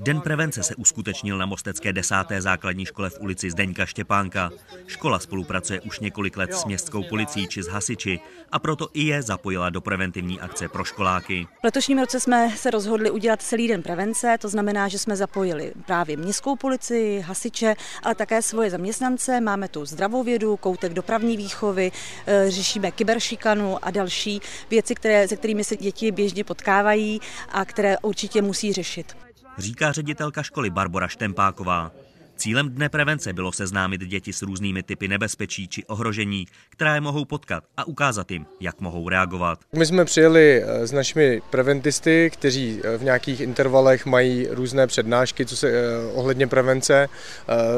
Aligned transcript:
Den 0.00 0.20
prevence 0.20 0.62
se 0.62 0.74
uskutečnil 0.74 1.38
na 1.38 1.46
Mostecké 1.46 1.92
desáté 1.92 2.42
základní 2.42 2.84
škole 2.84 3.10
v 3.10 3.20
ulici 3.20 3.50
Zdeňka 3.50 3.86
Štěpánka. 3.86 4.50
Škola 4.86 5.18
spolupracuje 5.18 5.80
už 5.80 6.00
několik 6.00 6.36
let 6.36 6.54
s 6.54 6.64
městskou 6.64 7.02
policií 7.02 7.48
či 7.48 7.62
s 7.62 7.66
hasiči 7.66 8.20
a 8.52 8.58
proto 8.58 8.88
i 8.94 9.02
je 9.02 9.22
zapojila 9.22 9.70
do 9.70 9.80
preventivní 9.80 10.40
akce 10.40 10.68
pro 10.68 10.84
školáky. 10.84 11.46
V 11.60 11.64
letošním 11.64 11.98
roce 11.98 12.20
jsme 12.20 12.50
se 12.56 12.70
rozhodli 12.70 13.10
udělat 13.10 13.42
celý 13.42 13.68
den 13.68 13.82
prevence, 13.82 14.38
to 14.40 14.48
znamená, 14.48 14.88
že 14.88 14.98
jsme 14.98 15.16
zapojili 15.16 15.72
právě 15.86 16.16
městskou 16.16 16.56
policii, 16.56 17.20
hasiče, 17.20 17.74
ale 18.02 18.14
také 18.14 18.42
svoje 18.42 18.70
zaměstnance. 18.70 19.40
Máme 19.40 19.68
tu 19.68 19.84
zdravou 19.84 20.22
vědu, 20.22 20.56
koutek 20.56 20.94
dopravní 20.94 21.36
výchovy, 21.36 21.92
eh, 22.26 22.50
řešíme 22.50 22.90
kyberšikanu 22.90 23.84
a 23.84 23.90
další 23.90 24.40
věci, 24.70 24.94
které, 24.94 25.28
se 25.28 25.36
kterými 25.36 25.64
se 25.64 25.76
děti 25.76 26.12
běžně 26.12 26.44
potkávají 26.44 27.20
a 27.48 27.64
které 27.64 27.98
určitě 27.98 28.42
musí 28.42 28.72
řešit 28.72 29.27
říká 29.58 29.92
ředitelka 29.92 30.42
školy 30.42 30.70
Barbara 30.70 31.08
Štempáková. 31.08 31.92
Cílem 32.38 32.68
dne 32.68 32.88
prevence 32.88 33.32
bylo 33.32 33.52
seznámit 33.52 34.00
děti 34.00 34.32
s 34.32 34.42
různými 34.42 34.82
typy 34.82 35.08
nebezpečí 35.08 35.68
či 35.68 35.84
ohrožení, 35.84 36.46
která 36.68 36.94
je 36.94 37.00
mohou 37.00 37.24
potkat 37.24 37.64
a 37.76 37.84
ukázat 37.84 38.30
jim, 38.30 38.46
jak 38.60 38.80
mohou 38.80 39.08
reagovat. 39.08 39.58
My 39.76 39.86
jsme 39.86 40.04
přijeli 40.04 40.62
eh, 40.62 40.86
s 40.86 40.92
našimi 40.92 41.40
preventisty, 41.50 42.30
kteří 42.32 42.80
eh, 42.84 42.98
v 42.98 43.02
nějakých 43.02 43.40
intervalech 43.40 44.06
mají 44.06 44.46
různé 44.50 44.86
přednášky, 44.86 45.46
co 45.46 45.56
se 45.56 45.68
eh, 45.68 46.12
ohledně 46.14 46.46
prevence. 46.46 47.08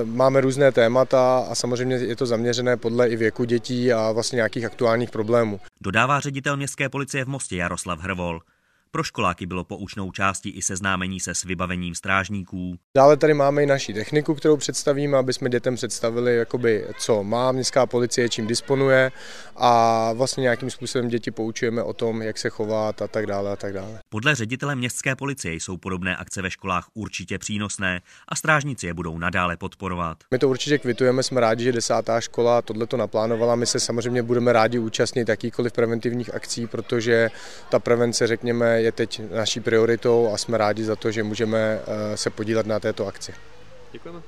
Máme 0.04 0.40
různé 0.40 0.72
témata 0.72 1.46
a 1.50 1.54
samozřejmě 1.54 1.96
je 1.96 2.16
to 2.16 2.26
zaměřené 2.26 2.76
podle 2.76 3.08
i 3.08 3.16
věku 3.16 3.44
dětí 3.44 3.92
a 3.92 4.12
vlastně 4.12 4.36
nějakých 4.36 4.64
aktuálních 4.64 5.10
problémů. 5.10 5.60
Dodává 5.80 6.20
ředitel 6.20 6.56
městské 6.56 6.88
policie 6.88 7.24
v 7.24 7.28
Mostě 7.28 7.56
Jaroslav 7.56 8.00
Hrvol. 8.00 8.40
Pro 8.92 9.02
školáky 9.02 9.46
bylo 9.46 9.64
poučnou 9.64 10.12
částí 10.12 10.50
i 10.50 10.62
seznámení 10.62 11.20
se 11.20 11.34
s 11.34 11.44
vybavením 11.44 11.94
strážníků. 11.94 12.78
Dále 12.96 13.16
tady 13.16 13.34
máme 13.34 13.62
i 13.62 13.66
naši 13.66 13.94
techniku, 13.94 14.34
kterou 14.34 14.56
představíme, 14.56 15.18
aby 15.18 15.32
jsme 15.32 15.50
dětem 15.50 15.74
představili, 15.74 16.36
jakoby, 16.36 16.86
co 16.98 17.24
má 17.24 17.52
městská 17.52 17.86
policie, 17.86 18.28
čím 18.28 18.46
disponuje 18.46 19.12
a 19.56 20.12
vlastně 20.12 20.40
nějakým 20.42 20.70
způsobem 20.70 21.08
děti 21.08 21.30
poučujeme 21.30 21.82
o 21.82 21.92
tom, 21.92 22.22
jak 22.22 22.38
se 22.38 22.48
chovat 22.50 23.02
a 23.02 23.08
tak 23.08 23.26
dále 23.26 23.52
a 23.52 23.56
tak 23.56 23.72
dále. 23.72 24.00
Podle 24.08 24.34
ředitele 24.34 24.74
městské 24.74 25.16
policie 25.16 25.54
jsou 25.54 25.76
podobné 25.76 26.16
akce 26.16 26.42
ve 26.42 26.50
školách 26.50 26.88
určitě 26.94 27.38
přínosné 27.38 28.00
a 28.28 28.36
strážníci 28.36 28.86
je 28.86 28.94
budou 28.94 29.18
nadále 29.18 29.56
podporovat. 29.56 30.18
My 30.30 30.38
to 30.38 30.48
určitě 30.48 30.78
kvitujeme, 30.78 31.22
jsme 31.22 31.40
rádi, 31.40 31.64
že 31.64 31.72
desátá 31.72 32.20
škola 32.20 32.62
tohle 32.62 32.86
to 32.86 32.96
naplánovala. 32.96 33.56
My 33.56 33.66
se 33.66 33.80
samozřejmě 33.80 34.22
budeme 34.22 34.52
rádi 34.52 34.78
účastnit 34.78 35.28
jakýkoliv 35.28 35.72
preventivních 35.72 36.34
akcí, 36.34 36.66
protože 36.66 37.30
ta 37.68 37.78
prevence, 37.78 38.26
řekněme, 38.26 38.79
je 38.82 38.92
teď 38.92 39.22
naší 39.30 39.60
prioritou 39.60 40.32
a 40.32 40.36
jsme 40.36 40.58
rádi 40.58 40.84
za 40.84 40.96
to, 40.96 41.10
že 41.10 41.22
můžeme 41.22 41.58
eh, 41.58 42.16
se 42.16 42.30
podílet 42.30 42.66
na 42.66 42.80
této 42.80 43.06
akci. 43.06 43.34
Děkujeme. 43.92 44.22